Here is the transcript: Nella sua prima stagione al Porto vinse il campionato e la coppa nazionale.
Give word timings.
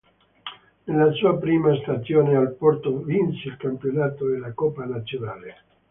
Nella 0.85 1.11
sua 1.11 1.37
prima 1.37 1.75
stagione 1.83 2.35
al 2.35 2.53
Porto 2.53 3.03
vinse 3.03 3.49
il 3.49 3.57
campionato 3.57 4.33
e 4.33 4.39
la 4.39 4.51
coppa 4.51 4.83
nazionale. 4.85 5.55